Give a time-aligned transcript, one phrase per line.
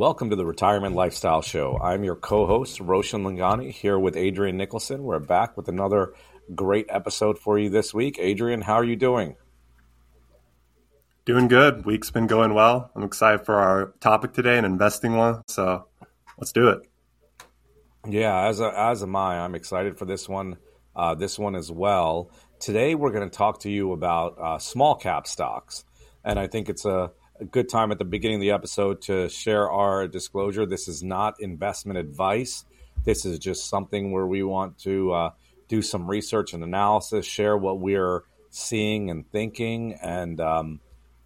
[0.00, 1.78] Welcome to the Retirement Lifestyle Show.
[1.78, 5.02] I'm your co host, Roshan Loungani, here with Adrian Nicholson.
[5.02, 6.14] We're back with another
[6.54, 8.16] great episode for you this week.
[8.18, 9.36] Adrian, how are you doing?
[11.26, 11.84] Doing good.
[11.84, 12.90] Week's been going well.
[12.96, 15.42] I'm excited for our topic today, an investing one.
[15.48, 15.86] So
[16.38, 16.80] let's do it.
[18.08, 19.40] Yeah, as a, as am I.
[19.40, 20.56] I'm excited for this one.
[20.96, 22.30] Uh, this one as well.
[22.58, 25.84] Today we're going to talk to you about uh, small cap stocks,
[26.24, 27.10] and I think it's a,
[27.40, 30.66] a good time at the beginning of the episode to share our disclosure.
[30.66, 32.64] This is not investment advice.
[33.04, 35.30] This is just something where we want to uh,
[35.68, 40.80] do some research and analysis, share what we're seeing and thinking, and um,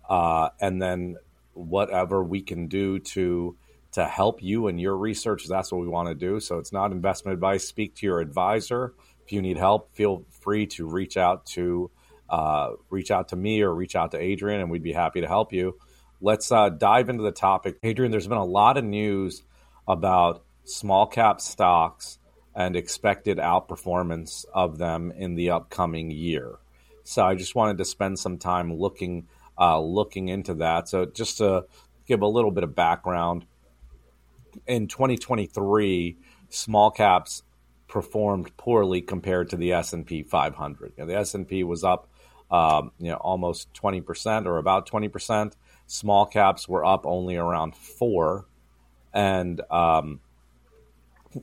[0.08, 1.16] uh, and then
[1.52, 3.56] whatever we can do to
[3.92, 5.46] to help you in your research.
[5.48, 6.38] That's what we want to do.
[6.38, 7.66] So it's not investment advice.
[7.66, 8.94] Speak to your advisor
[9.24, 9.94] if you need help.
[9.94, 11.90] Feel free to reach out to
[12.28, 15.26] uh, reach out to me or reach out to Adrian, and we'd be happy to
[15.26, 15.76] help you.
[16.24, 18.10] Let's uh, dive into the topic, Adrian.
[18.10, 19.42] There's been a lot of news
[19.86, 22.18] about small cap stocks
[22.54, 26.54] and expected outperformance of them in the upcoming year.
[27.02, 30.88] So I just wanted to spend some time looking uh, looking into that.
[30.88, 31.66] So just to
[32.06, 33.44] give a little bit of background,
[34.66, 36.16] in 2023,
[36.48, 37.42] small caps
[37.86, 40.94] performed poorly compared to the S&P 500.
[40.96, 42.08] You know, the S&P was up,
[42.50, 45.52] um, you know, almost 20% or about 20%.
[45.86, 48.46] Small caps were up only around four,
[49.12, 50.20] and um,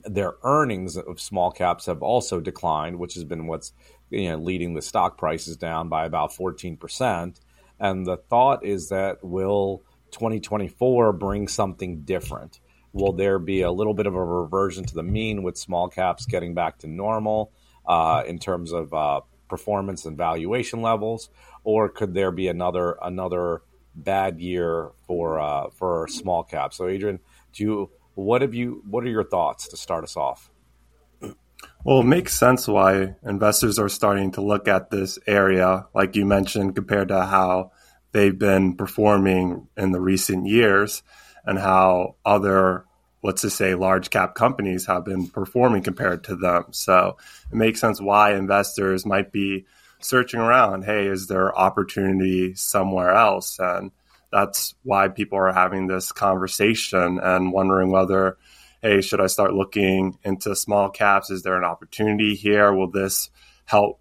[0.04, 3.72] their earnings of small caps have also declined, which has been what's
[4.10, 7.40] you know leading the stock prices down by about 14%.
[7.80, 9.82] And the thought is that will
[10.12, 12.60] 2024 bring something different?
[12.92, 16.26] Will there be a little bit of a reversion to the mean with small caps
[16.26, 17.50] getting back to normal
[17.86, 21.30] uh, in terms of uh, performance and valuation levels,
[21.64, 23.62] or could there be another another
[23.94, 26.76] bad year for uh, for small caps?
[26.76, 27.20] So, Adrian,
[27.52, 30.50] do you what have you what are your thoughts to start us off?
[31.84, 36.24] Well, it makes sense why investors are starting to look at this area, like you
[36.24, 37.72] mentioned, compared to how
[38.12, 41.02] they've been performing in the recent years
[41.44, 42.84] and how other,
[43.22, 46.66] let's just say, large cap companies have been performing compared to them.
[46.70, 47.16] So
[47.50, 49.66] it makes sense why investors might be
[50.04, 50.84] searching around.
[50.84, 53.58] Hey, is there opportunity somewhere else?
[53.58, 53.90] And
[54.30, 58.38] that's why people are having this conversation and wondering whether,
[58.80, 61.30] hey, should I start looking into small caps?
[61.30, 62.72] Is there an opportunity here?
[62.72, 63.30] Will this
[63.64, 64.00] help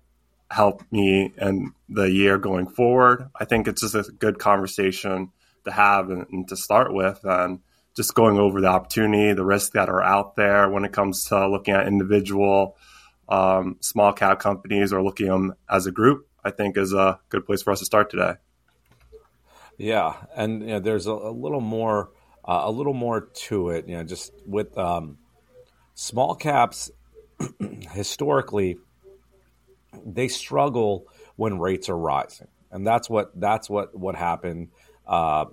[0.49, 3.29] help me in the year going forward?
[3.39, 5.31] I think it's just a good conversation
[5.63, 7.59] to have and, and, to start with and
[7.95, 11.47] just going over the opportunity, the risks that are out there when it comes to
[11.47, 12.75] looking at individual
[13.31, 17.19] um, small cap companies or looking at them as a group, I think is a
[17.29, 18.33] good place for us to start today.
[19.77, 22.11] Yeah, and you know, there's a, a, little more,
[22.43, 23.87] uh, a little more to it.
[23.87, 25.17] You know, just with um,
[25.95, 26.91] small caps,
[27.91, 28.77] historically,
[30.05, 34.71] they struggle when rates are rising, and that's what that's what what happened
[35.07, 35.45] uh,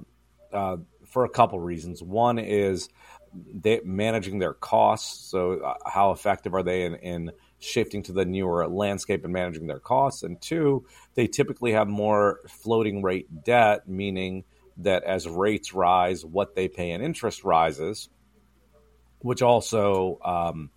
[0.53, 2.03] uh, for a couple reasons.
[2.03, 2.89] One is
[3.35, 5.31] they managing their costs.
[5.31, 9.67] So, uh, how effective are they in, in shifting to the newer landscape and managing
[9.67, 10.23] their costs?
[10.23, 14.45] And two, they typically have more floating rate debt, meaning
[14.79, 18.09] that as rates rise, what they pay in interest rises,
[19.21, 20.71] which also um,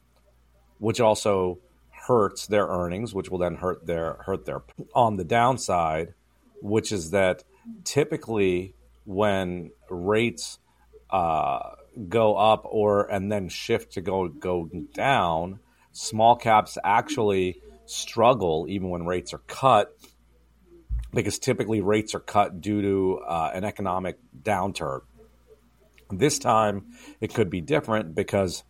[0.80, 1.60] which also
[2.08, 4.64] hurts their earnings, which will then hurt their hurt their
[4.96, 6.14] on the downside,
[6.62, 7.44] which is that
[7.84, 8.74] typically
[9.06, 10.58] when rates
[11.12, 11.60] uh,
[12.10, 15.60] go up or and then shift to go go down,
[15.92, 19.96] small caps actually struggle even when rates are cut
[21.14, 25.02] because typically rates are cut due to uh, an economic downturn.
[26.10, 28.64] This time it could be different because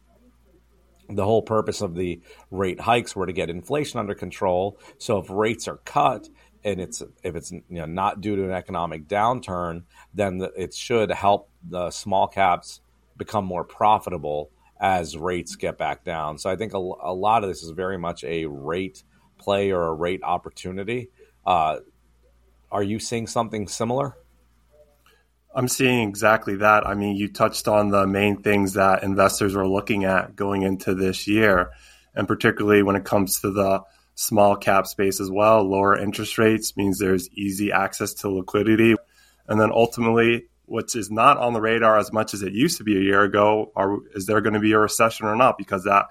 [1.09, 4.79] the whole purpose of the rate hikes were to get inflation under control.
[4.97, 6.29] So if rates are cut,
[6.63, 9.83] and it's if it's you know not due to an economic downturn,
[10.13, 12.81] then the, it should help the small caps
[13.17, 14.51] become more profitable
[14.81, 16.39] as rates get back down.
[16.39, 19.03] So I think a, a lot of this is very much a rate
[19.37, 21.09] play or a rate opportunity.
[21.45, 21.77] Uh,
[22.71, 24.17] are you seeing something similar?
[25.53, 26.87] I'm seeing exactly that.
[26.87, 30.95] I mean, you touched on the main things that investors are looking at going into
[30.95, 31.71] this year,
[32.15, 33.81] and particularly when it comes to the
[34.15, 35.63] small cap space as well.
[35.63, 38.95] Lower interest rates means there's easy access to liquidity.
[39.47, 42.83] And then ultimately, which is not on the radar as much as it used to
[42.85, 45.57] be a year ago, are, is there going to be a recession or not?
[45.57, 46.05] Because that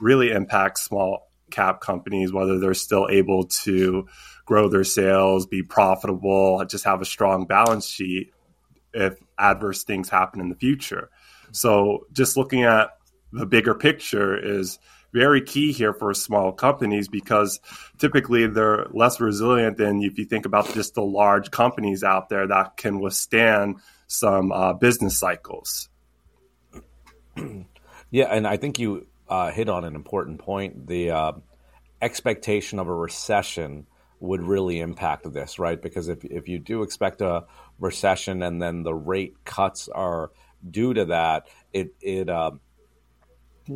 [0.00, 4.08] really impacts small cap companies, whether they're still able to
[4.46, 8.32] grow their sales, be profitable, just have a strong balance sheet
[8.94, 11.10] if adverse things happen in the future.
[11.52, 12.96] So just looking at
[13.32, 14.78] the bigger picture is
[15.12, 17.60] very key here for small companies because
[17.98, 22.46] typically they're less resilient than if you think about just the large companies out there
[22.46, 23.76] that can withstand
[24.08, 25.88] some uh, business cycles.
[28.10, 30.86] Yeah, and I think you uh, hit on an important point.
[30.86, 31.32] The uh,
[32.00, 33.86] expectation of a recession
[34.20, 35.80] would really impact this, right?
[35.80, 37.44] Because if if you do expect a
[37.78, 40.30] recession and then the rate cuts are
[40.68, 42.52] due to that, it it uh,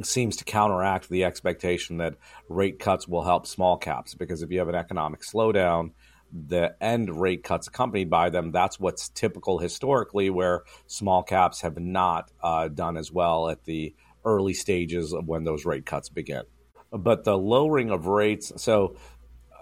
[0.02, 2.14] seems to counteract the expectation that
[2.48, 4.14] rate cuts will help small caps.
[4.14, 5.90] Because if you have an economic slowdown,
[6.32, 11.78] the end rate cuts accompanied by them, that's what's typical historically, where small caps have
[11.78, 13.94] not uh, done as well at the
[14.24, 16.42] early stages of when those rate cuts begin.
[16.90, 18.96] But the lowering of rates, so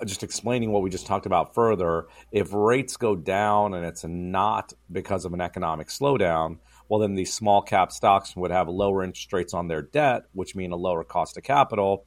[0.00, 4.04] uh, just explaining what we just talked about further, if rates go down and it's
[4.04, 6.58] not because of an economic slowdown,
[6.88, 10.56] well, then these small cap stocks would have lower interest rates on their debt, which
[10.56, 12.04] mean a lower cost of capital.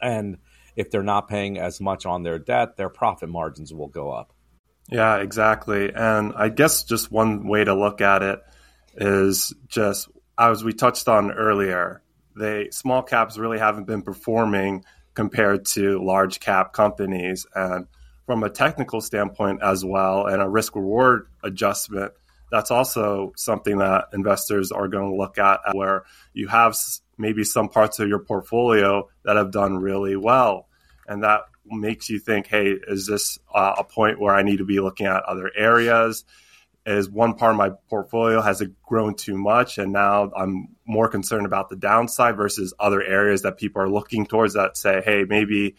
[0.00, 0.38] And
[0.76, 4.32] if they're not paying as much on their debt, their profit margins will go up.
[4.90, 5.92] Yeah, exactly.
[5.94, 8.40] And I guess just one way to look at it
[8.96, 12.02] is just as we touched on earlier,
[12.36, 14.84] they small caps really haven't been performing
[15.14, 17.46] compared to large cap companies.
[17.54, 17.86] And
[18.26, 22.12] from a technical standpoint as well, and a risk reward adjustment,
[22.50, 26.76] that's also something that investors are going to look at where you have
[27.18, 30.68] maybe some parts of your portfolio that have done really well.
[31.06, 34.64] And that makes you think, hey, is this uh, a point where I need to
[34.64, 36.24] be looking at other areas?
[36.86, 41.08] is one part of my portfolio has it grown too much and now i'm more
[41.08, 45.24] concerned about the downside versus other areas that people are looking towards that say hey
[45.26, 45.74] maybe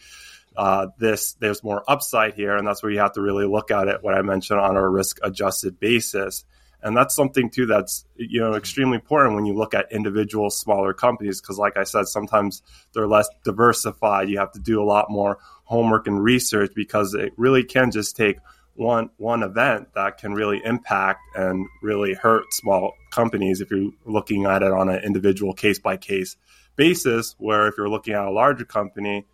[0.56, 3.88] uh, this there's more upside here and that's where you have to really look at
[3.88, 6.44] it what i mentioned on a risk adjusted basis
[6.86, 10.94] and that's something too that's you know extremely important when you look at individual smaller
[10.94, 12.62] companies because like i said sometimes
[12.92, 14.28] they're less diversified.
[14.28, 18.16] You have to do a lot more homework and research because it really can just
[18.16, 18.38] take
[18.74, 24.46] one one event that can really impact and really hurt small companies if you're looking
[24.46, 26.36] at it on an individual case by case
[26.76, 29.26] basis where if you're looking at a larger company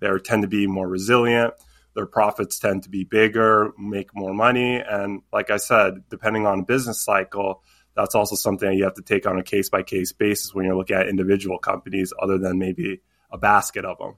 [0.00, 1.54] they tend to be more resilient
[1.94, 6.62] their profits tend to be bigger make more money and like i said depending on
[6.64, 7.62] business cycle
[7.96, 10.64] that's also something that you have to take on a case by case basis when
[10.64, 13.00] you're looking at individual companies other than maybe
[13.30, 14.14] a basket of them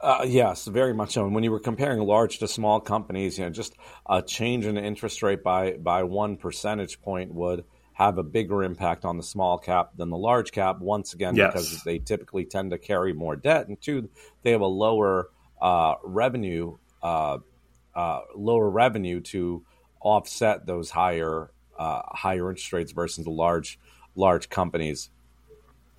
[0.00, 1.24] uh, yes, very much so.
[1.24, 3.74] And when you were comparing large to small companies, you know, just
[4.08, 7.64] a change in interest rate by by one percentage point would
[7.94, 10.80] have a bigger impact on the small cap than the large cap.
[10.80, 11.50] Once again, yes.
[11.50, 14.10] because they typically tend to carry more debt, and two,
[14.42, 15.30] they have a lower
[16.04, 17.38] revenue, uh,
[17.94, 19.64] uh lower revenue to
[20.00, 23.78] offset those higher uh, higher interest rates versus the large
[24.14, 25.10] large companies.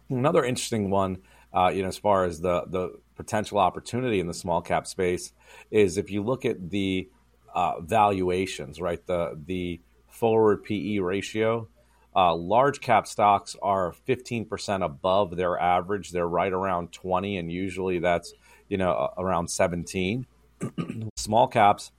[0.10, 1.18] Another interesting one,
[1.54, 5.34] uh, you know, as far as the the potential opportunity in the small cap space
[5.72, 7.10] is if you look at the
[7.54, 9.06] uh, valuations, right?
[9.06, 11.68] The the forward PE ratio.
[12.16, 16.10] Uh, large cap stocks are 15% above their average.
[16.10, 18.34] They're right around 20, and usually that's
[18.70, 20.26] you know around 17.
[21.16, 21.92] Small caps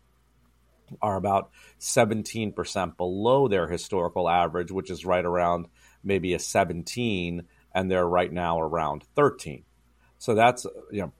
[1.02, 1.50] are about
[1.80, 5.66] 17% below their historical average, which is right around
[6.02, 7.42] maybe a 17,
[7.74, 9.64] and they're right now around 13.
[10.18, 11.12] So that's you know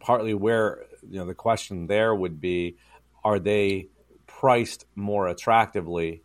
[0.00, 2.76] partly where you know the question there would be:
[3.22, 3.88] Are they
[4.26, 6.22] priced more attractively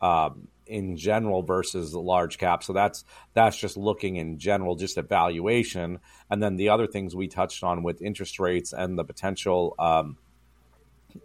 [0.00, 2.62] um, in general versus large cap?
[2.62, 5.98] So that's that's just looking in general, just at valuation,
[6.30, 9.74] and then the other things we touched on with interest rates and the potential.
[9.78, 10.16] Um,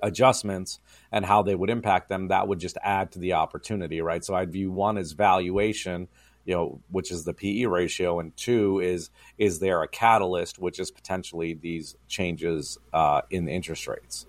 [0.01, 0.79] adjustments
[1.11, 4.33] and how they would impact them that would just add to the opportunity right so
[4.33, 6.07] i'd view one as valuation
[6.45, 10.79] you know, which is the PE ratio, and two is is there a catalyst, which
[10.79, 14.27] is potentially these changes uh, in interest rates.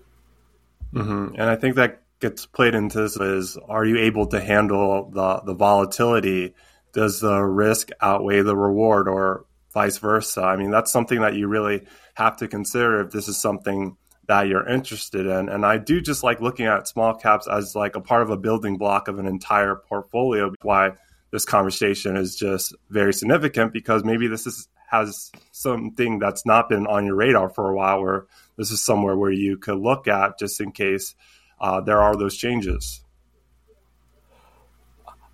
[0.93, 1.35] Mm-hmm.
[1.35, 5.41] And I think that gets played into this is: Are you able to handle the
[5.45, 6.53] the volatility?
[6.93, 10.41] Does the risk outweigh the reward, or vice versa?
[10.41, 13.97] I mean, that's something that you really have to consider if this is something
[14.27, 15.49] that you're interested in.
[15.49, 18.37] And I do just like looking at small caps as like a part of a
[18.37, 20.53] building block of an entire portfolio.
[20.61, 20.93] Why
[21.31, 26.87] this conversation is just very significant because maybe this is has something that's not been
[26.87, 30.39] on your radar for a while where this is somewhere where you could look at
[30.39, 31.13] just in case
[31.59, 33.03] uh, there are those changes.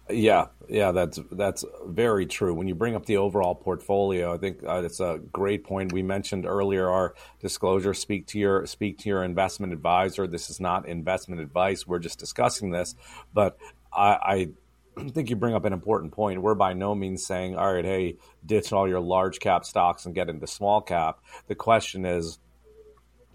[0.09, 2.53] Yeah yeah that's that's very true.
[2.53, 5.93] When you bring up the overall portfolio i think uh, it's a great point.
[5.93, 10.27] We mentioned earlier our disclosure speak to your speak to your investment advisor.
[10.27, 11.85] This is not investment advice.
[11.87, 12.95] We're just discussing this.
[13.33, 13.57] But
[13.93, 14.49] I, I
[14.95, 16.41] I think you bring up an important point.
[16.41, 20.13] We're by no means saying, all right, hey, ditch all your large cap stocks and
[20.13, 21.19] get into small cap.
[21.47, 22.37] The question is,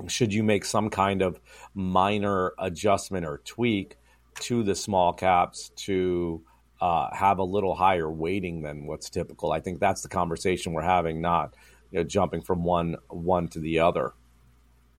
[0.07, 1.41] should you make some kind of
[1.75, 3.97] minor adjustment or tweak
[4.41, 6.43] to the small caps to
[6.81, 9.53] uh, have a little higher weighting than what's typical?
[9.53, 11.55] I think that's the conversation we're having, not
[11.91, 14.13] you know, jumping from one one to the other.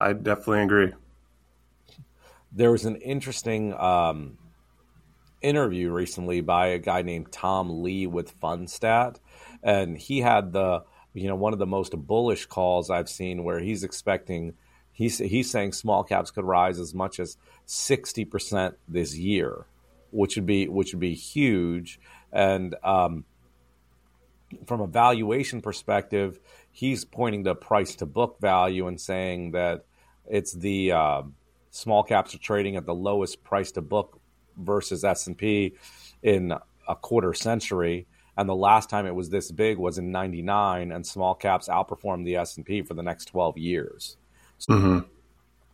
[0.01, 0.93] I definitely agree.
[2.51, 4.37] There was an interesting um,
[5.41, 9.17] interview recently by a guy named Tom Lee with Fundstrat,
[9.63, 13.59] and he had the you know one of the most bullish calls I've seen where
[13.59, 14.53] he's expecting
[14.99, 19.65] he's he's saying small caps could rise as much as sixty percent this year,
[20.11, 22.01] which would be which would be huge,
[22.33, 23.23] and um,
[24.65, 26.39] from a valuation perspective,
[26.71, 29.85] he's pointing to price to book value and saying that
[30.27, 31.21] it's the uh,
[31.71, 34.19] small caps are trading at the lowest price to book
[34.57, 35.75] versus S&P
[36.21, 36.53] in
[36.87, 41.05] a quarter century and the last time it was this big was in 99 and
[41.05, 44.17] small caps outperformed the S&P for the next 12 years.
[44.67, 44.99] Mm-hmm.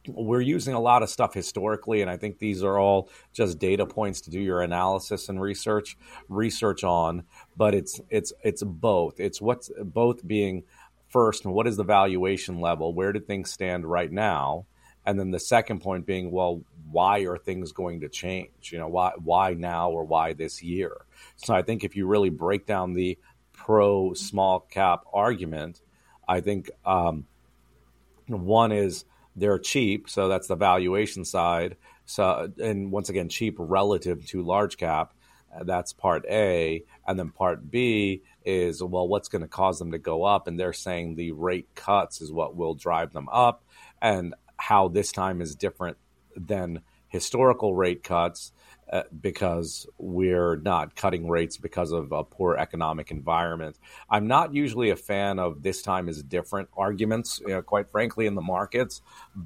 [0.08, 3.88] We're using a lot of stuff historically, and I think these are all just data
[3.88, 5.98] points to do your analysis and research
[6.30, 7.24] research on.
[7.58, 9.20] But it's it's it's both.
[9.20, 10.63] It's what's both being
[11.10, 12.94] first, and what is the valuation level?
[12.94, 14.65] Where do things stand right now?
[15.08, 16.62] And then the second point being, well,
[16.92, 18.72] why are things going to change?
[18.72, 21.06] You know, why why now or why this year?
[21.38, 23.18] So I think if you really break down the
[23.54, 25.82] pro small cap argument,
[26.27, 27.25] I think um,
[28.27, 29.05] one is
[29.36, 31.77] they're cheap, so that's the valuation side.
[32.05, 35.13] So and once again, cheap relative to large cap.
[35.55, 39.91] Uh, that's part A, and then part B is well, what's going to cause them
[39.91, 40.48] to go up?
[40.48, 43.63] And they're saying the rate cuts is what will drive them up.
[44.01, 45.98] And how this time is different
[46.36, 48.51] than historical rate cuts
[48.92, 53.77] uh, because we're not cutting rates because of a poor economic environment.
[54.10, 58.27] I'm not usually a fan of this time is different arguments, you know, quite frankly,
[58.27, 59.01] in the markets.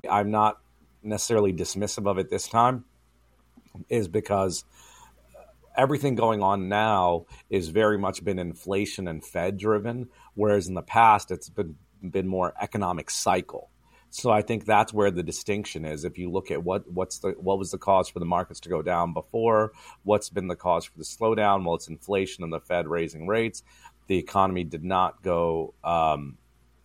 [0.10, 0.60] I'm not
[1.02, 2.84] necessarily dismissive of it this time,
[3.88, 4.66] is because
[5.78, 10.82] everything going on now is very much been inflation and Fed driven, whereas in the
[10.82, 13.70] past it's been been more economic cycle.
[14.12, 16.04] So I think that's where the distinction is.
[16.04, 18.70] If you look at what what's the what was the cause for the markets to
[18.70, 19.72] go down before,
[20.04, 21.64] what's been the cause for the slowdown?
[21.66, 23.64] Well, it's inflation and the Fed raising rates.
[24.08, 26.38] The economy did not go um,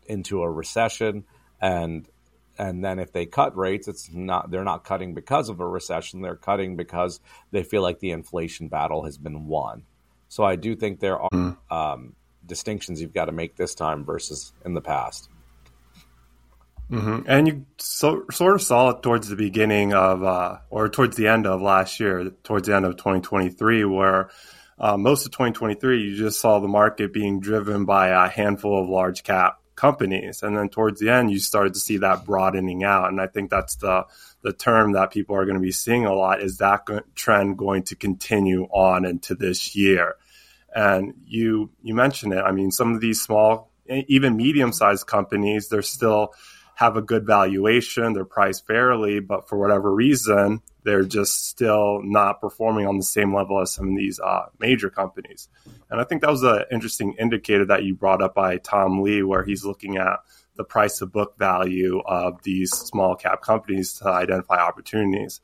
[0.07, 1.25] into a recession,
[1.61, 2.07] and
[2.59, 6.21] and then if they cut rates, it's not they're not cutting because of a recession.
[6.21, 9.85] They're cutting because they feel like the inflation battle has been won.
[10.29, 11.57] So I do think there are mm.
[11.71, 12.15] um,
[12.45, 15.31] distinctions you've got to make this time versus in the past.
[16.95, 17.23] Mm-hmm.
[17.27, 21.29] And you so, sort of saw it towards the beginning of, uh, or towards the
[21.29, 24.31] end of last year, towards the end of 2023, where
[24.79, 28.89] uh, most of 2023, you just saw the market being driven by a handful of
[28.89, 30.43] large cap companies.
[30.43, 33.09] And then towards the end, you started to see that broadening out.
[33.09, 34.07] And I think that's the,
[34.43, 37.83] the term that people are going to be seeing a lot is that trend going
[37.85, 40.17] to continue on into this year.
[40.75, 42.43] And you, you mentioned it.
[42.45, 46.35] I mean, some of these small, even medium sized companies, they're still,
[46.75, 52.41] have a good valuation, they're priced fairly, but for whatever reason, they're just still not
[52.41, 55.49] performing on the same level as some of these uh, major companies.
[55.91, 59.23] And I think that was an interesting indicator that you brought up by Tom Lee,
[59.23, 60.19] where he's looking at
[60.57, 65.41] the price to book value of these small cap companies to identify opportunities.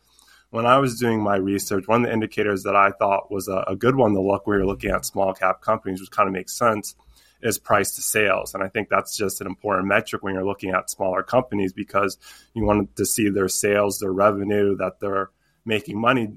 [0.51, 3.65] When I was doing my research, one of the indicators that I thought was a,
[3.69, 6.33] a good one to look when you're looking at small cap companies, which kind of
[6.33, 6.97] makes sense,
[7.43, 8.55] is price to sales.
[8.55, 12.19] And I think that's just an important metric when you're looking at smaller companies because
[12.55, 15.31] you want to see their sales, their revenue, that they're
[15.65, 16.35] making money.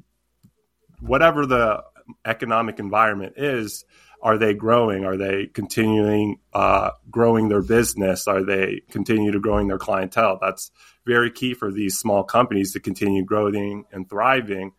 [1.00, 1.84] Whatever the
[2.26, 3.86] economic environment is,
[4.22, 5.04] are they growing?
[5.04, 8.26] Are they continuing uh, growing their business?
[8.28, 10.40] Are they continue to growing their clientele?
[10.42, 10.72] That's
[11.06, 14.72] very key for these small companies to continue growing and thriving,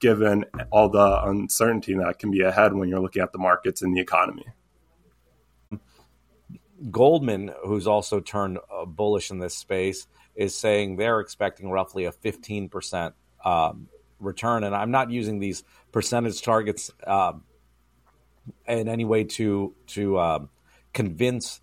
[0.00, 3.96] given all the uncertainty that can be ahead when you're looking at the markets and
[3.96, 4.44] the economy.
[6.90, 12.12] Goldman, who's also turned uh, bullish in this space, is saying they're expecting roughly a
[12.12, 13.12] 15%
[13.44, 14.64] um, return.
[14.64, 17.32] And I'm not using these percentage targets uh,
[18.66, 20.38] in any way to to uh,
[20.92, 21.60] convince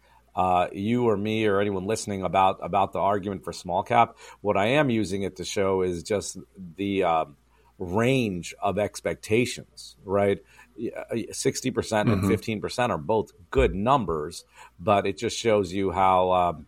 [0.72, 4.18] you or me or anyone listening about about the argument for small cap.
[4.42, 6.38] What I am using it to show is just
[6.76, 7.38] the um,
[7.80, 10.40] range of expectations, right?
[10.80, 12.92] 60% and 15% mm-hmm.
[12.92, 14.46] are both good numbers,
[14.80, 16.68] but it just shows you how um,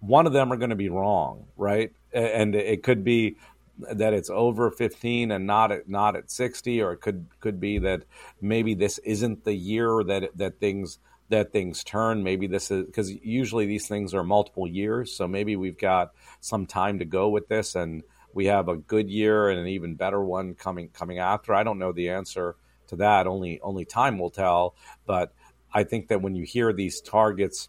[0.00, 1.92] one of them are going to be wrong, right?
[2.12, 3.36] And it could be
[3.78, 7.78] that it's over 15 and not at not at 60 or it could could be
[7.80, 8.02] that
[8.40, 10.98] maybe this isn't the year that that things
[11.28, 15.56] that things turn maybe this is because usually these things are multiple years so maybe
[15.56, 19.60] we've got some time to go with this and we have a good year and
[19.60, 22.56] an even better one coming coming after i don't know the answer
[22.88, 24.74] to that only only time will tell
[25.06, 25.32] but
[25.72, 27.68] i think that when you hear these targets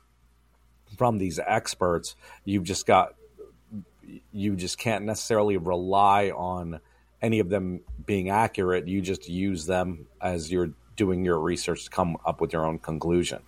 [0.97, 3.13] from these experts you've just got
[4.31, 6.79] you just can't necessarily rely on
[7.21, 8.87] any of them being accurate.
[8.87, 12.79] You just use them as you're doing your research to come up with your own
[12.79, 13.41] conclusion.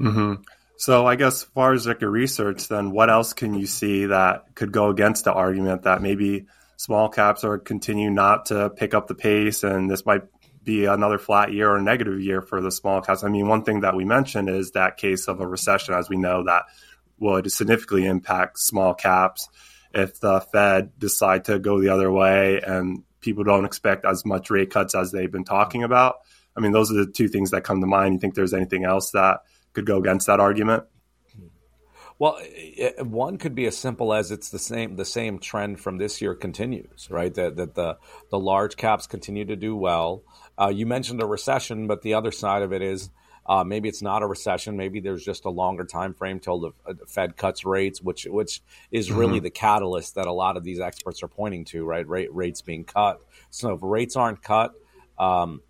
[0.00, 0.42] Mm-hmm.
[0.76, 4.06] So, I guess, as far as like your research, then what else can you see
[4.06, 8.94] that could go against the argument that maybe small caps are continue not to pick
[8.94, 10.22] up the pace, and this might
[10.62, 13.24] be another flat year or negative year for the small caps?
[13.24, 16.16] I mean, one thing that we mentioned is that case of a recession, as we
[16.16, 16.64] know that
[17.18, 19.48] would significantly impact small caps
[19.92, 24.50] if the Fed decide to go the other way and people don't expect as much
[24.50, 26.16] rate cuts as they've been talking about.
[26.56, 28.14] I mean, those are the two things that come to mind.
[28.14, 29.40] You think there's anything else that
[29.72, 30.84] could go against that argument?
[32.18, 32.38] Well,
[32.98, 36.34] one could be as simple as it's the same the same trend from this year
[36.34, 37.34] continues, right?
[37.34, 37.98] That that the
[38.30, 40.22] the large caps continue to do well.
[40.56, 43.10] Uh, you mentioned a recession, but the other side of it is
[43.46, 44.76] uh, maybe it's not a recession.
[44.76, 48.24] Maybe there's just a longer time frame till the, uh, the Fed cuts rates, which
[48.30, 49.18] which is mm-hmm.
[49.18, 51.84] really the catalyst that a lot of these experts are pointing to.
[51.84, 53.20] Right, Rate, rates being cut.
[53.50, 54.72] So if rates aren't cut,
[55.18, 55.62] um,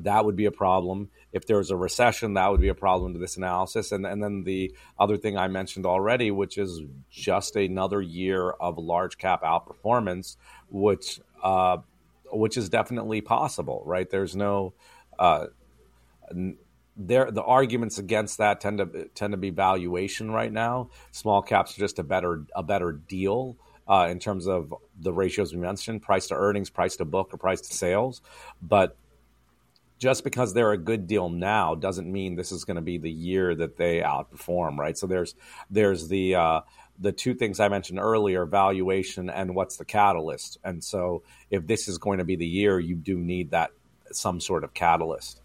[0.00, 1.10] that would be a problem.
[1.32, 3.92] If there's a recession, that would be a problem to this analysis.
[3.92, 8.78] And and then the other thing I mentioned already, which is just another year of
[8.78, 10.36] large cap outperformance,
[10.70, 11.78] which uh,
[12.30, 13.82] which is definitely possible.
[13.86, 14.74] Right, there's no.
[15.18, 15.46] Uh,
[16.96, 20.90] there the arguments against that tend to tend to be valuation right now.
[21.10, 23.56] Small caps are just a better a better deal
[23.88, 27.38] uh, in terms of the ratios we mentioned: price to earnings, price to book, or
[27.38, 28.20] price to sales.
[28.60, 28.96] But
[30.02, 33.08] just because they're a good deal now doesn't mean this is going to be the
[33.08, 34.98] year that they outperform, right?
[34.98, 35.36] So there's
[35.70, 36.60] there's the uh,
[36.98, 40.58] the two things I mentioned earlier: valuation and what's the catalyst.
[40.64, 43.70] And so if this is going to be the year, you do need that
[44.10, 45.40] some sort of catalyst.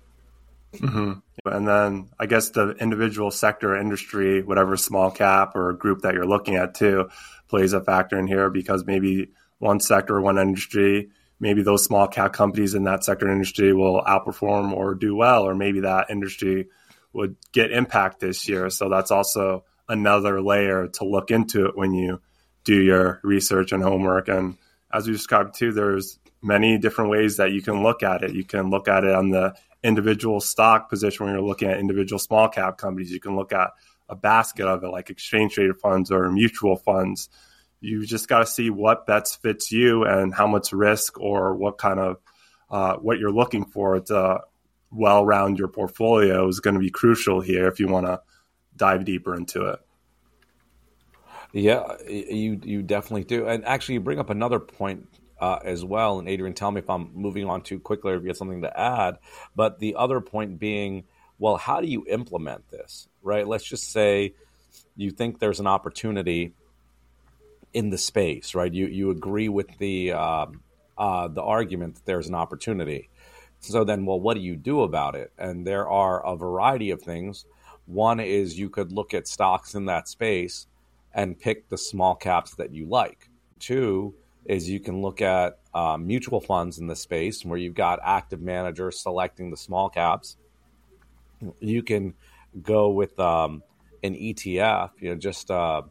[0.73, 1.19] Mm-hmm.
[1.45, 6.25] And then I guess the individual sector industry, whatever small cap or group that you're
[6.25, 7.11] looking at too,
[7.47, 9.29] plays a factor in here because maybe
[9.59, 14.73] one sector, one industry, maybe those small cap companies in that sector industry will outperform
[14.73, 16.67] or do well, or maybe that industry
[17.13, 18.69] would get impact this year.
[18.69, 22.21] So that's also another layer to look into it when you
[22.63, 24.27] do your research and homework.
[24.27, 24.57] And
[24.91, 28.33] as we described too, there's many different ways that you can look at it.
[28.33, 32.19] You can look at it on the individual stock position when you're looking at individual
[32.19, 33.11] small cap companies.
[33.11, 33.71] You can look at
[34.09, 37.29] a basket of it, like exchange traded funds or mutual funds.
[37.79, 41.77] You just got to see what bets fits you and how much risk or what
[41.77, 42.17] kind of
[42.69, 44.41] uh, what you're looking for to
[44.91, 48.21] well round your portfolio is going to be crucial here if you want to
[48.75, 49.79] dive deeper into it.
[51.53, 53.47] Yeah, you you definitely do.
[53.47, 55.07] And actually, you bring up another point
[55.39, 56.19] uh, as well.
[56.19, 58.63] And Adrian, tell me if I'm moving on too quickly or if you have something
[58.63, 59.17] to add.
[59.55, 61.05] But the other point being,
[61.39, 63.47] well, how do you implement this, right?
[63.47, 64.33] Let's just say
[64.95, 66.53] you think there's an opportunity
[67.77, 68.73] in the space, right?
[68.73, 70.61] You you agree with the um,
[70.97, 73.11] uh, the argument that there's an opportunity.
[73.59, 75.31] So then, well, what do you do about it?
[75.37, 77.45] And there are a variety of things.
[77.85, 80.65] One is you could look at stocks in that space
[81.13, 83.29] and pick the small caps that you like.
[83.59, 87.99] Two is you can look at um, mutual funds in the space where you've got
[88.03, 90.37] active managers selecting the small caps.
[91.59, 92.15] You can
[92.59, 93.61] go with um,
[94.01, 95.83] an ETF, you know, just uh,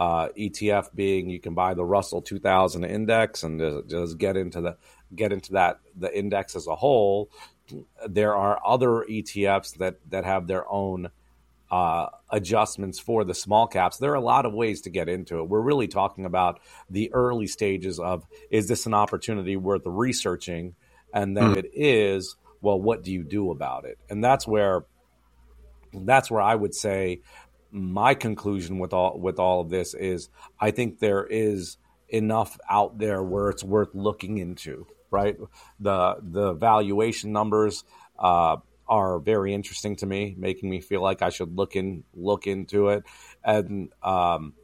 [0.00, 4.62] uh, ETF being you can buy the Russell 2000 index and just, just get into
[4.62, 4.76] the
[5.14, 7.30] get into that the index as a whole.
[8.08, 11.10] There are other ETFs that that have their own
[11.70, 13.98] uh, adjustments for the small caps.
[13.98, 15.48] There are a lot of ways to get into it.
[15.48, 20.76] We're really talking about the early stages of is this an opportunity worth researching?
[21.12, 21.58] And then mm.
[21.58, 23.98] it is, well, what do you do about it?
[24.08, 24.86] And that's where
[25.92, 27.20] that's where I would say
[27.72, 30.28] my conclusion with all with all of this is
[30.58, 31.76] I think there is
[32.08, 35.36] enough out there where it's worth looking into, right?
[35.78, 37.84] The the valuation numbers
[38.18, 38.56] uh,
[38.88, 42.88] are very interesting to me, making me feel like I should look in look into
[42.88, 43.04] it,
[43.44, 44.54] and um,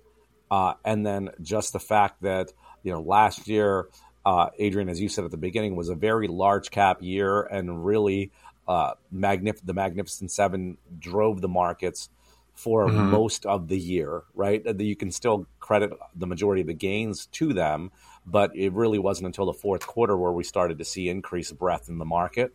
[0.51, 3.89] uh, and then just the fact that you know last year,
[4.25, 7.87] uh, Adrian, as you said at the beginning, was a very large cap year, and
[7.87, 8.33] really
[8.67, 12.11] uh, magnif- the Magnificent Seven drove the markets
[12.57, 13.11] for mm-hmm.
[13.11, 14.63] most of the year, right?
[14.81, 17.93] You can still credit the majority of the gains to them,
[18.27, 21.89] but it really wasn't until the fourth quarter where we started to see increased breadth
[21.89, 22.53] in the market.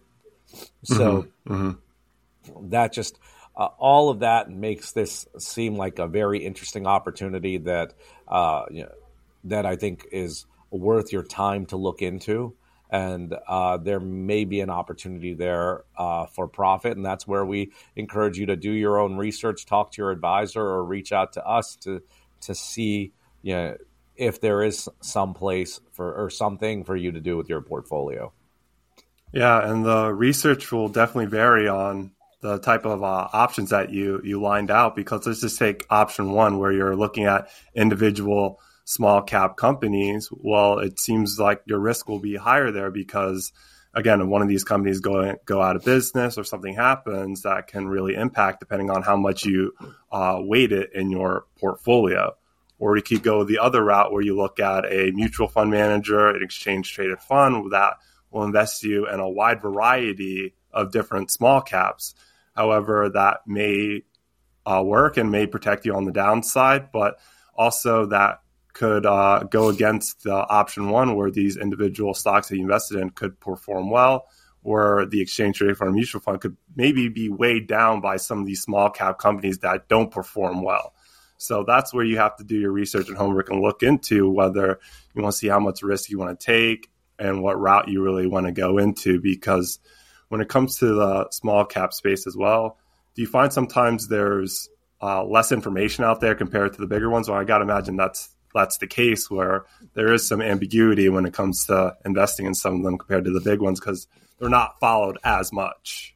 [0.84, 1.54] So mm-hmm.
[1.54, 2.70] Mm-hmm.
[2.72, 3.20] that just
[3.56, 7.94] uh, all of that makes this seem like a very interesting opportunity that
[8.28, 8.92] uh, you know,
[9.44, 12.56] that I think is worth your time to look into
[12.92, 16.98] and uh, there may be an opportunity there uh, for profit.
[16.98, 20.62] And that's where we encourage you to do your own research, talk to your advisor,
[20.62, 22.04] or reach out to us to
[22.42, 23.78] to see you know,
[24.16, 28.34] if there is some place for or something for you to do with your portfolio.
[29.32, 34.20] Yeah, and the research will definitely vary on the type of uh, options that you
[34.24, 34.96] you lined out.
[34.96, 40.80] Because let's just take option one, where you're looking at individual small cap companies, well,
[40.80, 43.52] it seems like your risk will be higher there because
[43.94, 47.68] again, if one of these companies go go out of business or something happens, that
[47.68, 49.74] can really impact depending on how much you
[50.12, 52.36] uh, weight it in your portfolio.
[52.80, 56.30] Or you could go the other route where you look at a mutual fund manager,
[56.30, 57.98] an exchange traded fund that
[58.32, 62.16] will invest you in a wide variety of different small caps.
[62.56, 64.02] However, that may
[64.66, 67.20] uh, work and may protect you on the downside, but
[67.56, 68.42] also that
[68.74, 73.10] could uh, go against the option one, where these individual stocks that you invested in
[73.10, 74.28] could perform well,
[74.64, 78.46] or the exchange traded fund mutual fund could maybe be weighed down by some of
[78.46, 80.94] these small cap companies that don't perform well.
[81.38, 84.80] So that's where you have to do your research and homework and look into whether
[85.16, 88.04] you want to see how much risk you want to take and what route you
[88.04, 89.20] really want to go into.
[89.20, 89.80] Because
[90.30, 92.78] when it comes to the small cap space as well,
[93.16, 94.70] do you find sometimes there's
[95.02, 97.28] uh, less information out there compared to the bigger ones?
[97.28, 101.26] Well, I got to imagine that's that's the case where there is some ambiguity when
[101.26, 104.08] it comes to investing in some of them compared to the big ones because
[104.40, 106.16] they're not followed as much.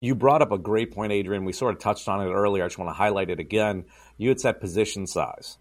[0.00, 1.44] You brought up a great point, Adrian.
[1.44, 2.64] We sort of touched on it earlier.
[2.64, 3.84] I just want to highlight it again.
[4.16, 5.58] You had said position size.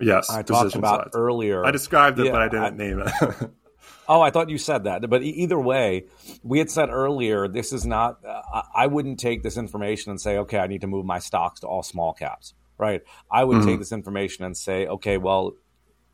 [0.00, 1.10] Yes, I talked about size.
[1.14, 1.64] earlier.
[1.64, 3.50] I described it, yeah, but I didn't I, name it.
[4.08, 5.08] oh, I thought you said that.
[5.08, 6.06] But either way,
[6.42, 8.24] we had said earlier this is not.
[8.24, 11.60] Uh, I wouldn't take this information and say, okay, I need to move my stocks
[11.60, 13.02] to all small caps right?
[13.30, 13.68] I would mm-hmm.
[13.68, 15.54] take this information and say, okay, well,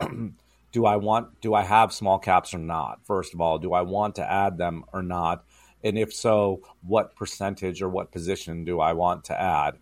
[0.73, 3.01] do I want, do I have small caps or not?
[3.05, 5.45] First of all, do I want to add them or not?
[5.83, 9.79] And if so, what percentage or what position do I want to add?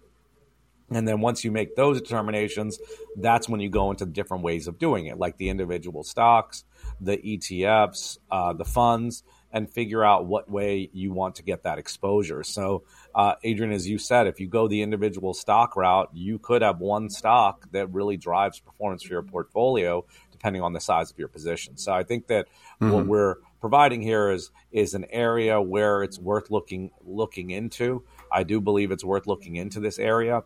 [0.90, 2.78] And then once you make those determinations,
[3.16, 6.64] that's when you go into different ways of doing it, like the individual stocks,
[7.00, 11.78] the ETFs, uh, the funds, and figure out what way you want to get that
[11.78, 12.42] exposure.
[12.42, 12.84] So,
[13.14, 16.80] uh, Adrian, as you said, if you go the individual stock route, you could have
[16.80, 21.28] one stock that really drives performance for your portfolio, depending on the size of your
[21.28, 21.76] position.
[21.76, 22.46] So, I think that
[22.80, 22.92] mm-hmm.
[22.92, 28.04] what we're providing here is is an area where it's worth looking looking into.
[28.30, 30.42] I do believe it's worth looking into this area.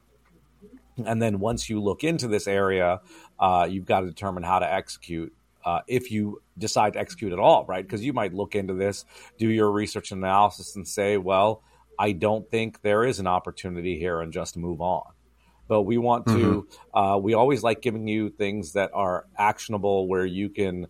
[1.05, 3.01] And then once you look into this area,
[3.39, 5.35] uh, you've got to determine how to execute
[5.65, 7.85] uh, if you decide to execute at all, right?
[7.85, 9.05] Because you might look into this,
[9.39, 11.63] do your research and analysis, and say, well,
[11.99, 15.05] I don't think there is an opportunity here, and just move on.
[15.69, 16.99] But we want to, mm-hmm.
[16.99, 20.87] uh, we always like giving you things that are actionable where you can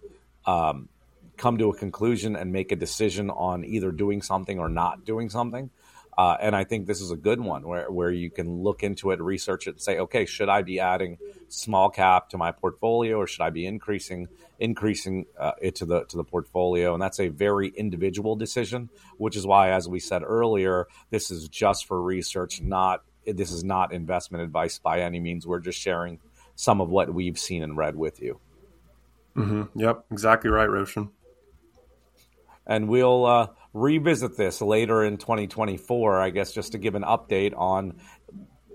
[0.46, 0.88] um,
[1.36, 5.28] come to a conclusion and make a decision on either doing something or not doing
[5.28, 5.70] something.
[6.16, 9.12] Uh, and I think this is a good one where, where you can look into
[9.12, 11.16] it, research it, and say, okay, should I be adding
[11.48, 16.04] small cap to my portfolio, or should I be increasing increasing uh, it to the
[16.04, 16.92] to the portfolio?
[16.92, 21.48] And that's a very individual decision, which is why, as we said earlier, this is
[21.48, 25.46] just for research, not this is not investment advice by any means.
[25.46, 26.20] We're just sharing
[26.56, 28.38] some of what we've seen and read with you.
[29.34, 29.80] Mm-hmm.
[29.80, 31.08] Yep, exactly right, Roshan.
[32.66, 33.24] And we'll.
[33.24, 38.00] Uh, revisit this later in 2024, I guess, just to give an update on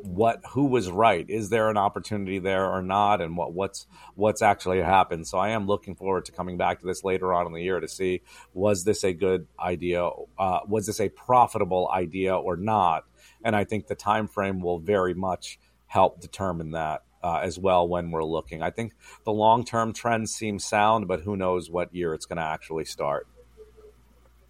[0.08, 1.30] what who was right.
[1.30, 5.28] Is there an opportunity there or not, and what what's what's actually happened?
[5.28, 7.80] So I am looking forward to coming back to this later on in the year
[7.80, 8.22] to see
[8.54, 13.06] was this a good idea, uh, was this a profitable idea or not?
[13.44, 17.04] And I think the time frame will very much help determine that.
[17.24, 18.94] Uh, as well, when we're looking, I think
[19.26, 22.86] the long term trends seem sound, but who knows what year it's going to actually
[22.86, 23.28] start.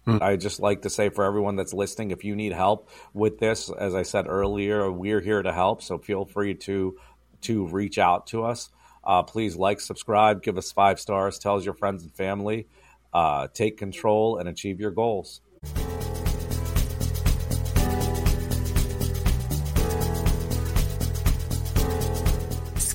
[0.04, 0.18] Hmm.
[0.20, 3.70] I just like to say for everyone that's listening, if you need help with this,
[3.70, 5.82] as I said earlier, we're here to help.
[5.82, 6.96] So feel free to
[7.42, 8.70] to reach out to us.
[9.04, 12.66] Uh, please like, subscribe, give us five stars, tell your friends and family,
[13.14, 15.40] uh, take control, and achieve your goals.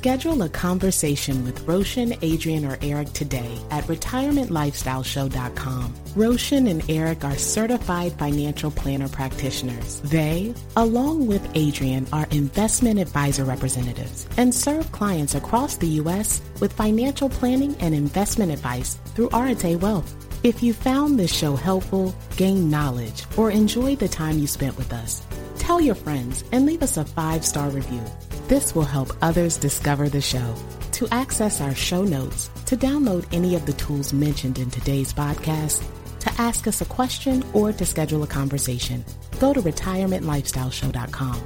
[0.04, 5.96] Schedule a conversation with Roshan, Adrian, or Erik today at retirementlifestyleshow.com.
[6.18, 10.02] Roshan and Erik are certified financial planner practitioners.
[10.02, 16.42] They, along with Adrian, are investment advisor representatives and serve clients across the U.S.
[16.60, 20.14] with financial planning and investment advice through Arete Wealth.
[20.44, 24.92] If you found this show helpful, gained knowledge, or enjoyed the time you spent with
[24.92, 25.26] us,
[25.60, 28.04] tell your friends and leave us a five star review.
[28.48, 30.56] This will help others discover the show.
[30.94, 35.82] To access our show notes, to download any of the tools mentioned in today's podcast,
[36.20, 39.06] to ask us a question, or to schedule a conversation,
[39.40, 41.42] go to retirementlifestyleshow.com.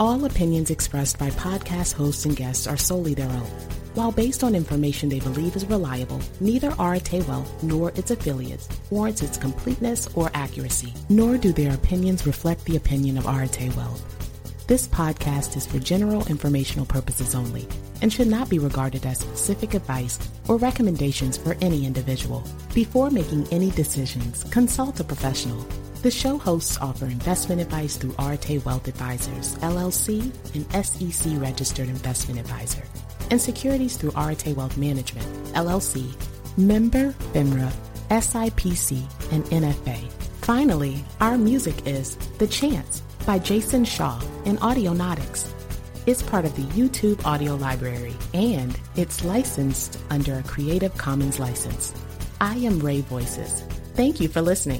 [0.00, 3.50] All opinions expressed by podcast hosts and guests are solely their own.
[3.92, 9.20] While based on information they believe is reliable, neither Arete Wealth nor its affiliates warrants
[9.20, 14.19] its completeness or accuracy, nor do their opinions reflect the opinion of Arete Wealth.
[14.70, 17.66] This podcast is for general informational purposes only
[18.02, 22.44] and should not be regarded as specific advice or recommendations for any individual.
[22.72, 25.66] Before making any decisions, consult a professional.
[26.02, 32.38] The show hosts offer investment advice through Arete Wealth Advisors, LLC, an SEC registered investment
[32.38, 32.84] advisor,
[33.32, 36.14] and securities through Arete Wealth Management, LLC,
[36.56, 37.72] member FINRA,
[38.10, 39.02] SIPC,
[39.32, 40.08] and NFA.
[40.42, 45.50] Finally, our music is The Chance by Jason Shaw and Audionautix.
[46.06, 51.92] It's part of the YouTube audio library and it's licensed under a Creative Commons license.
[52.40, 53.64] I am Ray Voices.
[53.94, 54.78] Thank you for listening.